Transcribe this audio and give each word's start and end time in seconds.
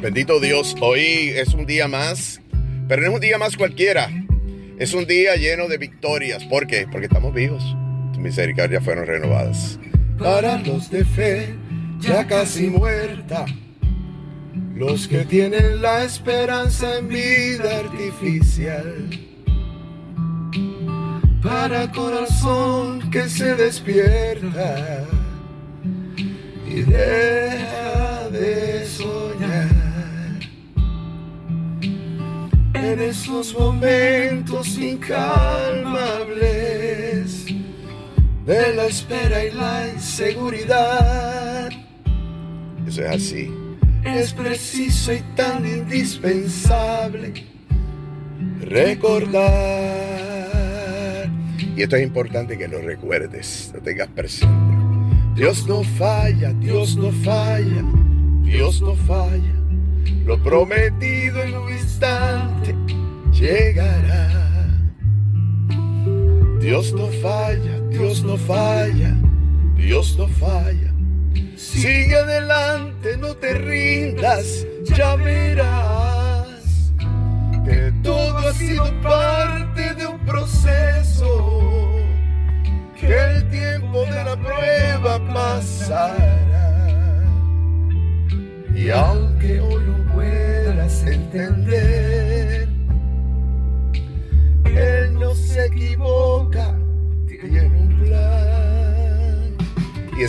Bendito 0.00 0.38
Dios, 0.38 0.76
hoy 0.80 1.32
es 1.34 1.54
un 1.54 1.66
día 1.66 1.88
más, 1.88 2.40
pero 2.86 3.02
no 3.02 3.08
es 3.08 3.14
un 3.14 3.20
día 3.20 3.36
más 3.36 3.56
cualquiera. 3.56 4.08
Es 4.78 4.94
un 4.94 5.06
día 5.06 5.34
lleno 5.34 5.66
de 5.66 5.76
victorias. 5.76 6.44
¿Por 6.44 6.68
qué? 6.68 6.86
Porque 6.88 7.06
estamos 7.06 7.34
vivos. 7.34 7.64
Tus 8.12 8.22
misericordias 8.22 8.84
fueron 8.84 9.06
renovadas. 9.06 9.76
Para 10.16 10.58
los 10.58 10.88
de 10.88 11.04
fe, 11.04 11.52
ya 11.98 12.24
casi 12.28 12.68
muerta. 12.68 13.44
Los 14.76 15.08
que 15.08 15.24
tienen 15.24 15.82
la 15.82 16.04
esperanza 16.04 16.98
en 16.98 17.08
vida 17.08 17.78
artificial. 17.80 19.10
Para 21.42 21.90
corazón 21.90 23.10
que 23.10 23.28
se 23.28 23.56
despierta 23.56 25.04
y 26.68 26.82
deja 26.82 28.28
de 28.30 28.86
soñar. 28.86 29.37
En 32.80 33.00
esos 33.00 33.58
momentos 33.58 34.78
incalmables 34.78 37.46
de 38.46 38.74
la 38.74 38.86
espera 38.86 39.44
y 39.44 39.50
la 39.50 39.88
inseguridad. 39.92 41.70
Eso 42.86 43.02
es 43.02 43.10
así. 43.10 43.52
Es 44.04 44.32
preciso 44.32 45.12
y 45.12 45.18
tan 45.34 45.66
indispensable 45.66 47.34
recordar. 48.60 49.48
Y 51.76 51.82
esto 51.82 51.96
es 51.96 52.04
importante 52.04 52.56
que 52.56 52.68
lo 52.68 52.80
recuerdes, 52.80 53.72
lo 53.74 53.80
tengas 53.80 54.06
presente. 54.08 54.76
Dios 55.34 55.66
no 55.66 55.82
falla, 55.82 56.52
Dios 56.52 56.96
no 56.96 57.10
falla, 57.10 57.82
Dios 58.42 58.80
no 58.80 58.94
falla. 58.94 59.57
Lo 60.24 60.42
prometido 60.42 61.42
en 61.42 61.56
un 61.56 61.72
instante 61.72 62.74
llegará. 63.32 64.66
Dios 66.60 66.92
no 66.92 67.06
falla, 67.22 67.80
Dios 67.90 68.22
no 68.22 68.36
falla, 68.36 69.16
Dios 69.76 70.16
no 70.18 70.28
falla. 70.28 70.92
Sigue 71.56 72.16
adelante, 72.16 73.16
no 73.16 73.34
te 73.34 73.54
rindas, 73.54 74.66
ya 74.84 75.16
verás 75.16 76.48
que 77.68 77.92
todo 78.02 78.38
ha 78.38 78.52
sido 78.54 78.84
parte 79.02 79.94
de 79.94 80.06
un 80.06 80.18
proceso, 80.20 81.92
que 82.98 83.06
el 83.06 83.48
tiempo 83.50 84.04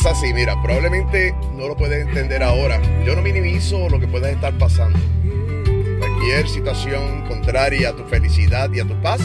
así, 0.10 0.34
mira, 0.34 0.60
probablemente 0.62 1.36
no 1.56 1.68
lo 1.68 1.76
puedes 1.76 2.06
entender 2.06 2.44
ahora. 2.44 2.82
Yo 3.06 3.16
no 3.16 3.22
minimizo 3.22 3.90
lo 3.90 4.00
que 4.00 4.08
puedas 4.08 4.32
estar 4.32 4.54
pasando. 4.58 5.00
Cualquier 6.00 6.48
situación 6.50 7.26
contraria 7.28 7.90
a 7.90 7.96
tu 7.96 8.04
felicidad 8.06 8.72
y 8.74 8.80
a 8.80 8.86
tu 8.86 9.00
paz, 9.02 9.22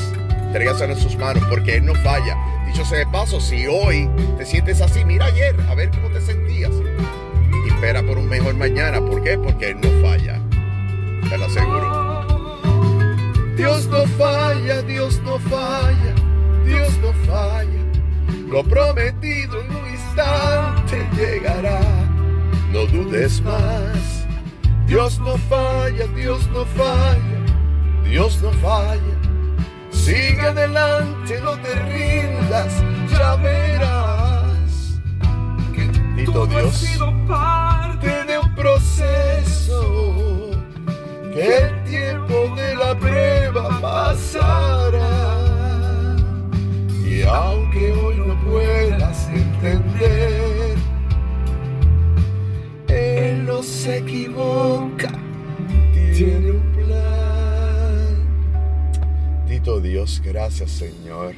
entregaselo 0.47 0.93
en 0.93 1.01
sus 1.01 1.17
manos, 1.17 1.43
porque 1.49 1.77
Él 1.77 1.87
no 1.87 1.95
falla. 1.97 2.37
Dicho 2.67 2.85
sea 2.85 2.99
de 2.99 3.07
paso, 3.07 3.41
si 3.41 3.67
hoy 3.67 4.09
te 4.37 4.45
sientes 4.45 4.81
así, 4.81 5.05
mira 5.05 5.27
ayer, 5.27 5.57
a 5.69 5.75
ver 5.75 5.91
cómo 5.91 6.09
te 6.09 6.21
sentías. 6.21 6.73
Y 7.65 7.69
espera 7.69 8.03
por 8.03 8.19
un 8.19 8.29
mejor 8.29 8.55
mañana. 8.55 9.01
¿Por 9.01 9.23
qué? 9.23 9.39
Porque 9.39 9.71
Él 9.71 9.79
no 9.81 10.09
falla. 10.09 10.41
Te 11.29 11.39
lo 11.39 11.47
aseguro. 11.47 12.27
Dios 13.57 13.87
no 13.87 14.05
falla, 14.19 14.83
Dios 14.83 15.21
no 15.25 15.39
falla, 15.39 16.15
Dios 16.67 16.99
no 16.99 17.13
falla. 17.27 17.85
Lo 18.49 18.63
prometido 18.65 19.61
un 19.61 19.91
instante 19.91 20.64
llegará. 21.17 21.81
No 22.73 22.87
dudes 22.87 23.41
más. 23.43 24.27
Dios 24.87 25.19
no 25.21 25.37
falla, 25.39 26.07
Dios 26.15 26.49
no 26.53 26.65
falla, 26.67 27.41
Dios 28.05 28.41
no 28.43 28.51
falla. 28.53 29.01
Sigue 29.91 30.41
adelante, 30.41 31.41
no 31.43 31.53
te 31.59 31.75
rindas, 31.75 32.83
ya 33.11 33.37
verás 33.37 35.01
que 35.73 35.87
Bendito 35.87 36.47
Dios. 36.47 36.75
sido 36.77 37.13
parte 37.27 38.25
de 38.25 38.39
un 38.39 38.55
proceso, 38.55 40.51
que 41.33 41.57
el 41.59 41.85
tiempo 41.85 42.55
de 42.55 42.77
la 42.77 42.95
Dios, 60.05 60.21
gracias 60.23 60.71
Señor. 60.71 61.35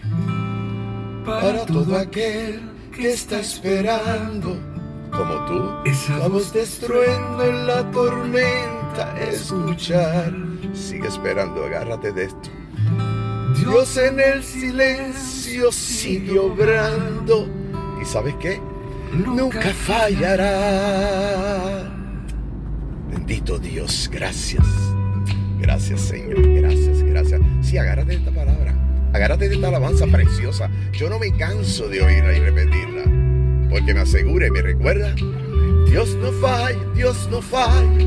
para 1.25 1.65
todo 1.67 1.97
aquel 1.97 2.61
que 2.93 3.13
está 3.13 3.39
esperando. 3.39 4.61
Como 5.13 5.45
tú. 5.47 5.89
Esa 5.89 6.27
voz 6.27 6.53
de 6.53 6.63
estruendo 6.63 7.45
en 7.45 7.69
la 7.69 7.89
tormenta 7.93 9.21
escuchar. 9.21 10.35
Sigue 10.75 11.07
esperando, 11.07 11.65
agárrate 11.65 12.11
de 12.13 12.25
esto. 12.25 12.51
Dios 13.57 13.97
en 13.99 14.19
el 14.19 14.43
silencio 14.43 15.71
sigue 15.71 16.37
obrando. 16.37 17.49
¿Y 18.03 18.05
sabes 18.05 18.35
qué? 18.41 18.61
Nunca 19.13 19.71
fallará. 19.87 20.49
Bendito 23.13 23.61
Dios, 23.61 24.11
gracias. 24.13 24.67
Gracias, 25.61 26.01
Señor. 26.01 26.43
Gracias, 26.61 26.96
gracias. 27.17 27.41
Sí, 27.63 27.79
agárrate 27.79 28.11
de 28.11 28.17
esta 28.19 28.31
palabra. 28.31 28.75
Agárrate 29.13 29.49
de 29.49 29.55
esta 29.55 29.69
alabanza 29.69 30.07
preciosa. 30.07 30.71
Yo 30.93 31.09
no 31.09 31.19
me 31.19 31.33
canso 31.33 31.89
de 31.89 32.03
oírla 32.03 32.37
y 32.37 32.41
repetirla. 32.41 33.05
Porque 33.71 33.95
me 33.95 34.01
asegura 34.01 34.47
y 34.47 34.51
me 34.51 34.63
recuerda. 34.63 35.15
Dios 35.87 36.15
no 36.17 36.31
falla, 36.33 36.79
Dios 36.95 37.29
no 37.31 37.41
falla. 37.41 38.05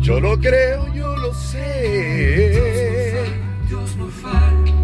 Yo 0.00 0.20
lo 0.20 0.38
creo, 0.38 0.92
yo 0.94 1.16
lo 1.16 1.32
sé. 1.34 3.24
Dios 3.68 3.96
no 3.96 4.08
falla. 4.08 4.74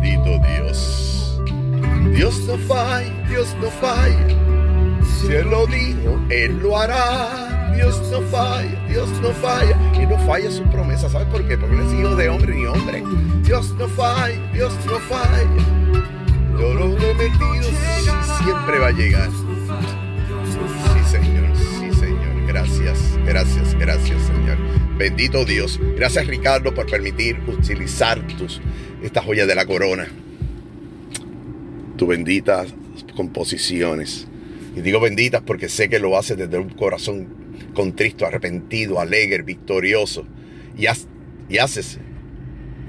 Bendito 0.00 0.38
Dios. 0.54 1.42
Dios 2.14 2.40
no 2.46 2.56
falla, 2.58 3.28
Dios 3.28 3.54
no 3.60 3.68
falla. 3.70 4.26
Si 5.20 5.32
Él 5.32 5.50
lo 5.50 5.66
dijo, 5.66 6.18
Él 6.30 6.58
lo 6.62 6.78
hará. 6.78 7.72
Dios 7.74 8.00
no 8.10 8.22
falla, 8.22 8.86
Dios 8.88 9.10
no 9.20 9.30
falla. 9.32 9.75
Y 10.00 10.06
no 10.06 10.18
falla 10.26 10.50
su 10.50 10.62
promesa. 10.64 11.08
¿Sabes 11.08 11.28
por 11.28 11.46
qué? 11.46 11.56
Porque 11.56 11.76
no 11.76 11.88
es 11.88 11.98
hijo 11.98 12.16
de 12.16 12.28
hombre 12.28 12.54
ni 12.54 12.66
hombre. 12.66 13.02
Dios 13.42 13.74
no 13.78 13.88
falla, 13.88 14.52
Dios 14.52 14.72
no 14.86 14.98
falla. 15.00 15.42
Yo 16.58 16.74
lo 16.74 16.96
prometido 16.96 17.70
siempre 18.42 18.78
va 18.78 18.88
a 18.88 18.92
llegar. 18.92 19.30
Sí, 20.48 21.10
Señor. 21.10 21.56
Sí, 21.56 21.98
Señor. 21.98 22.46
Gracias, 22.46 23.18
gracias, 23.24 23.74
gracias, 23.74 24.22
Señor. 24.22 24.58
Bendito 24.96 25.44
Dios. 25.44 25.78
Gracias, 25.96 26.26
Ricardo, 26.26 26.72
por 26.72 26.86
permitir 26.86 27.38
utilizar 27.46 28.26
tus, 28.38 28.60
esta 29.02 29.22
joya 29.22 29.46
de 29.46 29.54
la 29.54 29.66
corona. 29.66 30.06
Tus 31.96 32.08
benditas 32.08 32.74
composiciones. 33.16 34.28
Y 34.76 34.82
digo 34.82 35.00
benditas 35.00 35.42
porque 35.44 35.68
sé 35.68 35.88
que 35.88 35.98
lo 35.98 36.16
haces 36.16 36.36
desde 36.36 36.58
un 36.58 36.68
corazón 36.68 37.26
contristo, 37.76 38.26
arrepentido, 38.26 38.98
alegre, 38.98 39.42
victorioso. 39.42 40.26
Y, 40.76 40.86
haz- 40.86 41.06
haces 41.60 42.00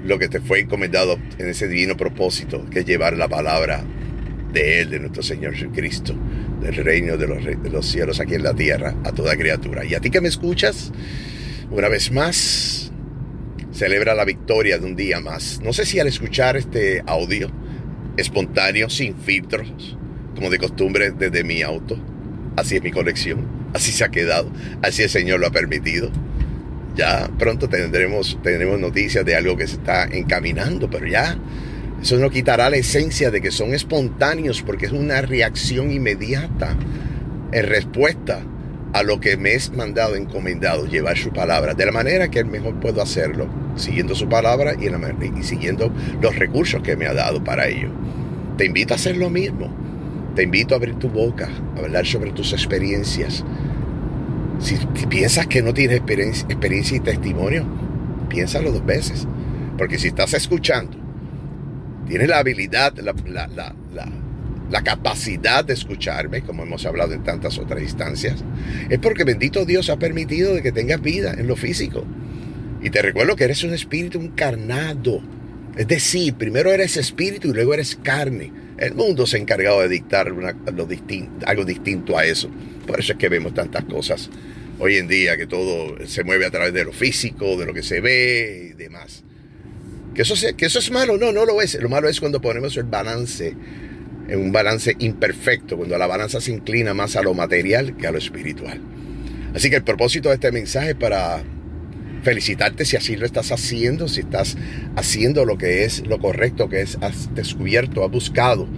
lo 0.04 0.18
que 0.18 0.28
te 0.28 0.40
fue 0.40 0.60
encomendado 0.60 1.18
en 1.38 1.48
ese 1.48 1.68
divino 1.68 1.96
propósito, 1.96 2.64
que 2.70 2.80
es 2.80 2.86
llevar 2.86 3.16
la 3.16 3.28
palabra 3.28 3.84
de 4.52 4.80
Él, 4.80 4.90
de 4.90 4.98
nuestro 5.00 5.22
Señor 5.22 5.54
Jesucristo, 5.54 6.14
del 6.62 6.74
reino 6.76 7.16
de 7.16 7.28
los, 7.28 7.44
de 7.44 7.70
los 7.70 7.86
cielos 7.86 8.18
aquí 8.18 8.34
en 8.34 8.42
la 8.42 8.54
tierra, 8.54 8.96
a 9.04 9.12
toda 9.12 9.36
criatura. 9.36 9.84
Y 9.84 9.94
a 9.94 10.00
ti 10.00 10.10
que 10.10 10.20
me 10.20 10.28
escuchas, 10.28 10.90
una 11.70 11.88
vez 11.88 12.10
más, 12.10 12.90
celebra 13.72 14.14
la 14.14 14.24
victoria 14.24 14.78
de 14.78 14.86
un 14.86 14.96
día 14.96 15.20
más. 15.20 15.60
No 15.62 15.72
sé 15.72 15.84
si 15.84 16.00
al 16.00 16.06
escuchar 16.06 16.56
este 16.56 17.02
audio 17.06 17.50
espontáneo, 18.16 18.88
sin 18.88 19.16
filtros, 19.16 19.96
como 20.34 20.48
de 20.50 20.58
costumbre 20.58 21.10
desde 21.10 21.44
mi 21.44 21.62
auto, 21.62 21.98
así 22.56 22.76
es 22.76 22.82
mi 22.82 22.90
colección, 22.90 23.57
así 23.74 23.92
se 23.92 24.04
ha 24.04 24.08
quedado, 24.10 24.50
así 24.82 25.02
el 25.02 25.10
Señor 25.10 25.40
lo 25.40 25.46
ha 25.46 25.52
permitido. 25.52 26.10
Ya 26.96 27.30
pronto 27.38 27.68
tendremos, 27.68 28.38
tendremos 28.42 28.80
noticias 28.80 29.24
de 29.24 29.36
algo 29.36 29.56
que 29.56 29.66
se 29.66 29.76
está 29.76 30.04
encaminando, 30.04 30.90
pero 30.90 31.06
ya 31.06 31.38
eso 32.02 32.16
no 32.16 32.30
quitará 32.30 32.70
la 32.70 32.76
esencia 32.76 33.30
de 33.30 33.40
que 33.40 33.50
son 33.50 33.74
espontáneos 33.74 34.62
porque 34.62 34.86
es 34.86 34.92
una 34.92 35.20
reacción 35.20 35.90
inmediata 35.90 36.76
en 37.52 37.66
respuesta 37.66 38.42
a 38.92 39.02
lo 39.02 39.20
que 39.20 39.36
me 39.36 39.54
es 39.54 39.72
mandado, 39.72 40.16
encomendado, 40.16 40.86
llevar 40.86 41.18
su 41.18 41.30
palabra, 41.30 41.74
de 41.74 41.86
la 41.86 41.92
manera 41.92 42.30
que 42.30 42.42
mejor 42.44 42.80
puedo 42.80 43.02
hacerlo, 43.02 43.48
siguiendo 43.76 44.14
su 44.14 44.28
palabra 44.28 44.74
y, 44.74 44.86
y 44.86 45.42
siguiendo 45.42 45.92
los 46.20 46.36
recursos 46.36 46.82
que 46.82 46.96
me 46.96 47.06
ha 47.06 47.14
dado 47.14 47.42
para 47.44 47.68
ello. 47.68 47.90
Te 48.56 48.64
invito 48.64 48.94
a 48.94 48.96
hacer 48.96 49.16
lo 49.16 49.28
mismo. 49.30 49.74
Te 50.38 50.44
invito 50.44 50.72
a 50.72 50.76
abrir 50.76 50.94
tu 50.94 51.08
boca, 51.08 51.48
a 51.74 51.80
hablar 51.80 52.06
sobre 52.06 52.30
tus 52.30 52.52
experiencias. 52.52 53.44
Si, 54.60 54.76
piensas 55.08 55.48
que 55.48 55.62
no 55.62 55.74
tienes 55.74 55.96
experiencia, 55.98 56.96
y 56.96 57.00
testimonio, 57.00 57.66
piénsalo 58.28 58.70
dos 58.70 58.86
veces. 58.86 59.26
Porque 59.76 59.98
si 59.98 60.06
estás 60.06 60.34
escuchando, 60.34 60.96
tienes 62.06 62.28
la 62.28 62.38
habilidad, 62.38 62.94
la 62.94 64.82
capacidad 64.84 65.64
de 65.64 65.74
escucharme, 65.74 66.42
como 66.42 66.62
hemos 66.62 66.86
hablado 66.86 67.14
en 67.14 67.24
tantas 67.24 67.58
otras 67.58 67.82
instancias, 67.82 68.44
es 68.88 69.00
porque 69.00 69.24
bendito 69.24 69.64
Dios 69.64 69.90
ha 69.90 69.98
permitido 69.98 70.54
de 70.54 70.62
que 70.62 70.70
tengas 70.70 71.02
vida 71.02 71.34
en 71.36 71.48
lo 71.48 71.56
físico. 71.56 72.04
Y 72.80 72.90
te 72.90 73.02
recuerdo 73.02 73.34
que 73.34 73.42
eres 73.42 73.64
un 73.64 73.74
espíritu 73.74 74.20
encarnado. 74.20 75.20
Es 75.78 75.86
decir, 75.86 76.34
primero 76.34 76.72
eres 76.72 76.96
espíritu 76.96 77.48
y 77.48 77.52
luego 77.52 77.72
eres 77.72 77.96
carne. 78.02 78.52
El 78.78 78.94
mundo 78.94 79.26
se 79.26 79.36
ha 79.36 79.40
encargado 79.40 79.80
de 79.80 79.88
dictar 79.88 80.34
algo 81.46 81.64
distinto 81.64 82.18
a 82.18 82.24
eso. 82.24 82.50
Por 82.84 82.98
eso 82.98 83.12
es 83.12 83.18
que 83.18 83.28
vemos 83.28 83.54
tantas 83.54 83.84
cosas 83.84 84.28
hoy 84.80 84.96
en 84.96 85.06
día, 85.06 85.36
que 85.36 85.46
todo 85.46 85.96
se 86.04 86.24
mueve 86.24 86.46
a 86.46 86.50
través 86.50 86.72
de 86.72 86.84
lo 86.84 86.92
físico, 86.92 87.56
de 87.56 87.64
lo 87.64 87.72
que 87.72 87.84
se 87.84 88.00
ve 88.00 88.70
y 88.72 88.76
demás. 88.76 89.22
Que 90.16 90.22
eso, 90.22 90.34
que 90.56 90.66
eso 90.66 90.80
es 90.80 90.90
malo, 90.90 91.16
no, 91.16 91.30
no 91.30 91.46
lo 91.46 91.62
es. 91.62 91.80
Lo 91.80 91.88
malo 91.88 92.08
es 92.08 92.18
cuando 92.18 92.40
ponemos 92.40 92.76
el 92.76 92.82
balance 92.82 93.54
en 94.28 94.40
un 94.40 94.50
balance 94.50 94.96
imperfecto, 94.98 95.76
cuando 95.76 95.96
la 95.96 96.08
balanza 96.08 96.40
se 96.40 96.50
inclina 96.50 96.92
más 96.92 97.14
a 97.14 97.22
lo 97.22 97.34
material 97.34 97.96
que 97.96 98.08
a 98.08 98.10
lo 98.10 98.18
espiritual. 98.18 98.80
Así 99.54 99.70
que 99.70 99.76
el 99.76 99.84
propósito 99.84 100.28
de 100.28 100.34
este 100.34 100.50
mensaje 100.50 100.90
es 100.90 100.96
para 100.96 101.44
felicitarte 102.22 102.84
si 102.84 102.96
así 102.96 103.16
lo 103.16 103.26
estás 103.26 103.52
haciendo, 103.52 104.08
si 104.08 104.20
estás 104.20 104.56
haciendo 104.96 105.44
lo 105.44 105.58
que 105.58 105.84
es 105.84 106.06
lo 106.06 106.18
correcto, 106.18 106.68
que 106.68 106.80
es 106.80 106.98
has 107.00 107.34
descubierto, 107.34 108.04
has 108.04 108.10
buscado 108.10 108.68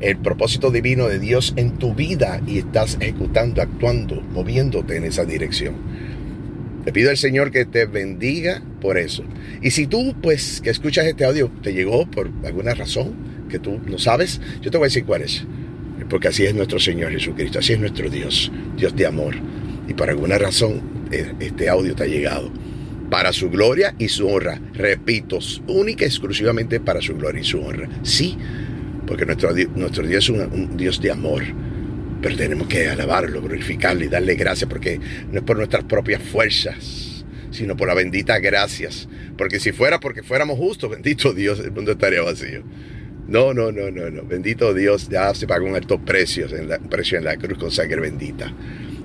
el 0.00 0.16
propósito 0.16 0.70
divino 0.70 1.08
de 1.08 1.18
Dios 1.18 1.52
en 1.56 1.78
tu 1.78 1.94
vida 1.94 2.40
y 2.46 2.58
estás 2.58 2.96
ejecutando, 3.00 3.60
actuando, 3.60 4.20
moviéndote 4.20 4.96
en 4.96 5.04
esa 5.04 5.24
dirección. 5.24 5.74
Te 6.84 6.92
pido 6.92 7.10
al 7.10 7.18
Señor 7.18 7.50
que 7.50 7.66
te 7.66 7.84
bendiga 7.84 8.62
por 8.80 8.96
eso. 8.96 9.22
Y 9.60 9.70
si 9.72 9.86
tú, 9.86 10.14
pues, 10.22 10.62
que 10.62 10.70
escuchas 10.70 11.06
este 11.06 11.26
audio, 11.26 11.50
te 11.62 11.74
llegó 11.74 12.10
por 12.10 12.30
alguna 12.44 12.74
razón, 12.74 13.14
que 13.50 13.58
tú 13.58 13.78
no 13.86 13.98
sabes, 13.98 14.40
yo 14.62 14.70
te 14.70 14.78
voy 14.78 14.86
a 14.86 14.88
decir 14.88 15.04
cuál 15.04 15.22
es. 15.22 15.44
Porque 16.08 16.28
así 16.28 16.46
es 16.46 16.54
nuestro 16.54 16.80
Señor 16.80 17.12
Jesucristo, 17.12 17.58
así 17.58 17.74
es 17.74 17.80
nuestro 17.80 18.08
Dios, 18.08 18.50
Dios 18.76 18.96
de 18.96 19.06
amor. 19.06 19.34
Y 19.86 19.92
por 19.92 20.08
alguna 20.08 20.38
razón 20.38 20.80
eh, 21.12 21.32
este 21.40 21.68
audio 21.68 21.94
te 21.94 22.04
ha 22.04 22.06
llegado. 22.06 22.50
Para 23.10 23.32
su 23.32 23.50
gloria 23.50 23.94
y 23.98 24.08
su 24.08 24.28
honra. 24.28 24.60
Repito, 24.72 25.38
única 25.66 26.04
y 26.04 26.08
exclusivamente 26.08 26.80
para 26.80 27.00
su 27.00 27.16
gloria 27.16 27.40
y 27.40 27.44
su 27.44 27.60
honra. 27.60 27.88
Sí, 28.02 28.38
porque 29.06 29.26
nuestro, 29.26 29.50
nuestro 29.74 30.06
Dios 30.06 30.24
es 30.24 30.30
un, 30.30 30.76
Dios 30.76 31.00
de 31.00 31.10
amor. 31.10 31.42
Pero 32.22 32.36
tenemos 32.36 32.68
que 32.68 32.88
alabarlo, 32.88 33.42
glorificarlo 33.42 34.04
y 34.04 34.08
darle 34.08 34.34
gracias 34.34 34.68
porque 34.70 35.00
no 35.32 35.38
es 35.38 35.44
por 35.44 35.56
nuestras 35.56 35.84
propias 35.84 36.22
fuerzas, 36.22 37.24
sino 37.50 37.76
por 37.76 37.88
la 37.88 37.94
bendita 37.94 38.38
gracias. 38.38 39.08
Porque 39.36 39.58
si 39.58 39.72
fuera 39.72 39.98
porque 39.98 40.22
fuéramos 40.22 40.56
justos, 40.58 40.90
bendito 40.92 41.32
Dios, 41.32 41.58
el 41.60 41.72
mundo 41.72 41.92
estaría 41.92 42.22
vacío. 42.22 42.62
No, 43.26 43.54
no, 43.54 43.72
no, 43.72 43.90
no, 43.90 44.10
no. 44.10 44.22
Bendito 44.24 44.74
Dios, 44.74 45.08
ya 45.08 45.34
se 45.34 45.46
pagó 45.46 45.66
un 45.66 45.74
alto 45.74 45.98
precio 46.04 46.46
en 46.54 46.68
la, 46.68 46.78
precio 46.78 47.16
en 47.16 47.24
la 47.24 47.36
cruz 47.36 47.58
con 47.58 47.70
sangre 47.70 48.00
bendita. 48.00 48.52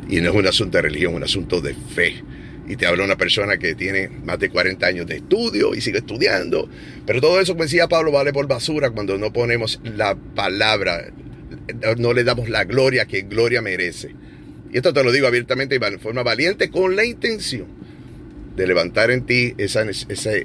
Y 0.09 0.19
no 0.21 0.29
es 0.29 0.35
un 0.35 0.47
asunto 0.47 0.77
de 0.77 0.83
religión, 0.83 1.13
es 1.13 1.17
un 1.17 1.23
asunto 1.23 1.61
de 1.61 1.73
fe. 1.73 2.23
Y 2.67 2.75
te 2.77 2.87
habla 2.87 3.03
una 3.03 3.17
persona 3.17 3.57
que 3.57 3.75
tiene 3.75 4.09
más 4.09 4.39
de 4.39 4.49
40 4.49 4.85
años 4.85 5.07
de 5.07 5.17
estudio 5.17 5.75
y 5.75 5.81
sigue 5.81 5.99
estudiando. 5.99 6.67
Pero 7.05 7.21
todo 7.21 7.39
eso, 7.39 7.53
como 7.53 7.63
decía 7.63 7.87
Pablo, 7.87 8.11
vale 8.11 8.33
por 8.33 8.47
basura 8.47 8.89
cuando 8.89 9.17
no 9.17 9.31
ponemos 9.31 9.79
la 9.83 10.15
palabra, 10.15 11.11
no 11.97 12.13
le 12.13 12.23
damos 12.23 12.49
la 12.49 12.63
gloria 12.63 13.05
que 13.05 13.21
gloria 13.21 13.61
merece. 13.61 14.15
Y 14.73 14.77
esto 14.77 14.93
te 14.93 15.03
lo 15.03 15.11
digo 15.11 15.27
abiertamente 15.27 15.75
y 15.75 15.79
de 15.79 15.99
forma 15.99 16.23
valiente 16.23 16.69
con 16.69 16.95
la 16.95 17.05
intención 17.05 17.67
de 18.55 18.67
levantar 18.67 19.11
en 19.11 19.25
ti 19.25 19.53
ese, 19.57 19.85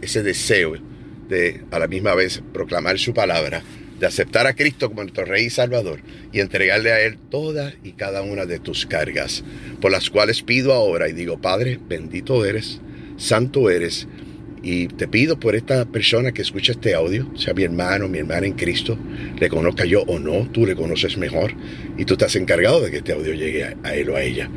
ese 0.02 0.22
deseo 0.22 0.74
de 1.28 1.62
a 1.70 1.78
la 1.78 1.86
misma 1.86 2.14
vez 2.14 2.42
proclamar 2.52 2.98
su 2.98 3.14
palabra, 3.14 3.62
de 4.00 4.06
aceptar 4.06 4.46
a 4.46 4.54
Cristo 4.54 4.88
como 4.88 5.02
nuestro 5.02 5.26
Rey 5.26 5.44
y 5.44 5.50
Salvador 5.50 6.00
y 6.32 6.40
entregarle 6.40 6.90
a 6.90 7.02
Él 7.02 7.18
todas 7.30 7.74
y 7.84 7.92
cada 7.92 8.22
una 8.22 8.46
de 8.46 8.58
tus 8.58 8.86
cargas, 8.86 9.44
por 9.80 9.92
las 9.92 10.08
cuales 10.08 10.42
pido 10.42 10.72
ahora 10.72 11.08
y 11.08 11.12
digo, 11.12 11.38
Padre, 11.40 11.78
bendito 11.86 12.44
eres, 12.46 12.80
santo 13.18 13.68
eres, 13.68 14.08
y 14.62 14.88
te 14.88 15.06
pido 15.06 15.38
por 15.38 15.54
esta 15.54 15.84
persona 15.84 16.32
que 16.32 16.42
escucha 16.42 16.72
este 16.72 16.94
audio, 16.94 17.30
sea 17.36 17.54
mi 17.54 17.62
hermano, 17.62 18.08
mi 18.08 18.18
hermana 18.18 18.46
en 18.46 18.54
Cristo, 18.54 18.98
le 19.38 19.48
conozca 19.48 19.84
yo 19.84 20.02
o 20.02 20.18
no, 20.18 20.48
tú 20.50 20.66
le 20.66 20.74
conoces 20.74 21.18
mejor, 21.18 21.52
y 21.98 22.04
tú 22.06 22.14
estás 22.14 22.36
encargado 22.36 22.80
de 22.80 22.90
que 22.90 22.98
este 22.98 23.12
audio 23.12 23.34
llegue 23.34 23.64
a, 23.64 23.76
a 23.82 23.94
él 23.94 24.08
o 24.10 24.16
a 24.16 24.22
ella, 24.22 24.50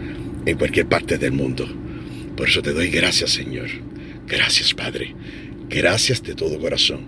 en 0.45 0.57
cualquier 0.57 0.88
parte 0.88 1.18
del 1.18 1.34
mundo. 1.34 1.68
Por 2.38 2.48
eso 2.48 2.62
te 2.62 2.72
doy 2.72 2.90
gracias, 2.90 3.31
Señor. 3.31 3.68
Gracias, 4.25 4.74
Padre. 4.74 5.13
Gracias 5.69 6.24
de 6.24 6.34
todo 6.34 6.60
corazón, 6.60 7.07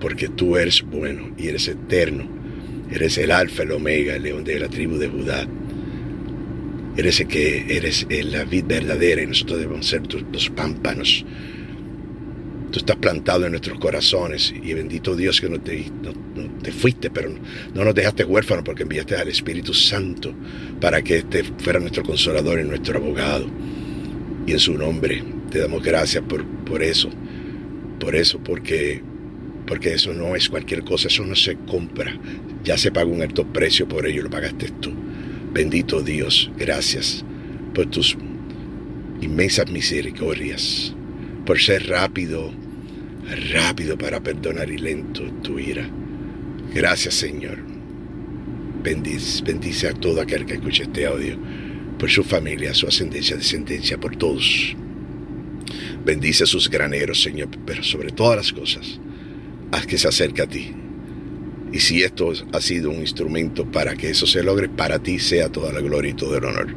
porque 0.00 0.28
tú 0.28 0.56
eres 0.56 0.82
bueno 0.82 1.30
y 1.36 1.48
eres 1.48 1.68
eterno. 1.68 2.26
Eres 2.90 3.18
el 3.18 3.30
alfa, 3.30 3.64
el 3.64 3.72
omega, 3.72 4.16
el 4.16 4.22
león 4.22 4.44
de 4.44 4.58
la 4.58 4.68
tribu 4.68 4.96
de 4.96 5.08
Judá. 5.08 5.46
Eres 6.96 7.20
el 7.20 7.28
que 7.28 7.76
eres 7.76 8.06
la 8.10 8.44
vid 8.44 8.64
verdadera 8.66 9.22
y 9.22 9.26
nosotros 9.26 9.60
debemos 9.60 9.86
ser 9.86 10.02
los 10.32 10.50
pámpanos. 10.50 11.24
Tú 12.70 12.80
estás 12.80 12.96
plantado 12.96 13.44
en 13.44 13.52
nuestros 13.52 13.78
corazones 13.78 14.52
y 14.62 14.74
bendito 14.74 15.16
Dios 15.16 15.40
que 15.40 15.48
no 15.48 15.60
te, 15.60 15.86
te 16.62 16.72
fuiste, 16.72 17.08
pero 17.10 17.30
no 17.74 17.84
nos 17.84 17.94
dejaste 17.94 18.24
huérfanos 18.24 18.64
porque 18.64 18.82
enviaste 18.82 19.16
al 19.16 19.28
Espíritu 19.28 19.72
Santo 19.72 20.34
para 20.80 21.00
que 21.02 21.18
este 21.18 21.44
fuera 21.44 21.80
nuestro 21.80 22.02
consolador 22.02 22.60
y 22.60 22.64
nuestro 22.64 22.98
abogado. 22.98 23.46
Y 24.46 24.52
en 24.52 24.58
su 24.58 24.74
nombre 24.76 25.22
te 25.50 25.60
damos 25.60 25.82
gracias 25.82 26.24
por, 26.24 26.44
por 26.64 26.82
eso. 26.82 27.10
Por 27.98 28.14
eso, 28.14 28.38
porque, 28.38 29.02
porque 29.68 29.92
eso 29.92 30.14
no 30.14 30.34
es 30.34 30.48
cualquier 30.48 30.82
cosa, 30.82 31.08
eso 31.08 31.24
no 31.24 31.36
se 31.36 31.56
compra. 31.56 32.18
Ya 32.64 32.78
se 32.78 32.90
pagó 32.90 33.12
un 33.12 33.22
alto 33.22 33.46
precio 33.46 33.86
por 33.86 34.06
ello, 34.06 34.22
lo 34.22 34.30
pagaste 34.30 34.70
tú. 34.80 34.92
Bendito 35.52 36.02
Dios, 36.02 36.50
gracias 36.56 37.24
por 37.74 37.86
tus 37.86 38.16
inmensas 39.20 39.70
misericordias, 39.70 40.94
por 41.44 41.60
ser 41.60 41.88
rápido, 41.88 42.50
rápido 43.52 43.98
para 43.98 44.22
perdonar 44.22 44.70
y 44.70 44.78
lento 44.78 45.22
tu 45.42 45.58
ira. 45.58 45.88
Gracias 46.74 47.14
Señor. 47.14 47.58
Bendice, 48.82 49.42
bendice 49.42 49.88
a 49.88 49.92
todo 49.92 50.20
aquel 50.20 50.46
que 50.46 50.54
escuche 50.54 50.84
este 50.84 51.06
audio, 51.06 51.36
por 51.98 52.10
su 52.10 52.22
familia, 52.22 52.72
su 52.74 52.86
ascendencia, 52.86 53.36
descendencia, 53.36 53.98
por 53.98 54.16
todos 54.16 54.76
Bendice 56.04 56.46
sus 56.46 56.70
graneros, 56.70 57.20
Señor, 57.20 57.48
pero 57.66 57.82
sobre 57.82 58.10
todas 58.10 58.36
las 58.36 58.52
cosas, 58.52 58.98
haz 59.72 59.86
que 59.86 59.98
se 59.98 60.08
acerque 60.08 60.42
a 60.42 60.46
ti. 60.46 60.74
Y 61.72 61.80
si 61.80 62.02
esto 62.02 62.32
ha 62.52 62.60
sido 62.60 62.90
un 62.90 63.00
instrumento 63.00 63.66
para 63.70 63.94
que 63.94 64.10
eso 64.10 64.26
se 64.26 64.42
logre, 64.42 64.68
para 64.68 64.98
ti 64.98 65.18
sea 65.18 65.50
toda 65.50 65.72
la 65.72 65.80
gloria 65.80 66.10
y 66.10 66.14
todo 66.14 66.36
el 66.38 66.44
honor. 66.44 66.74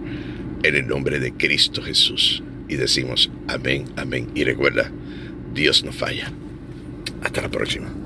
En 0.64 0.76
el 0.76 0.88
nombre 0.88 1.20
de 1.20 1.34
Cristo 1.34 1.82
Jesús. 1.82 2.44
Y 2.68 2.76
decimos 2.76 3.32
amén, 3.48 3.86
amén. 3.96 4.30
Y 4.36 4.44
recuerda, 4.44 4.92
Dios 5.54 5.84
no 5.84 5.92
falla. 5.92 6.32
Hasta 7.22 7.42
la 7.42 7.50
próxima. 7.50 8.01